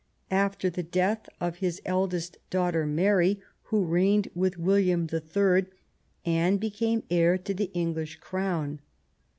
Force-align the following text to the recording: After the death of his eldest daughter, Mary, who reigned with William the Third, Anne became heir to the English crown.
After 0.31 0.71
the 0.71 0.81
death 0.81 1.29
of 1.39 1.57
his 1.57 1.79
eldest 1.85 2.39
daughter, 2.49 2.87
Mary, 2.87 3.39
who 3.65 3.85
reigned 3.85 4.29
with 4.33 4.57
William 4.57 5.05
the 5.05 5.19
Third, 5.19 5.67
Anne 6.25 6.57
became 6.57 7.03
heir 7.11 7.37
to 7.37 7.53
the 7.53 7.69
English 7.75 8.15
crown. 8.15 8.79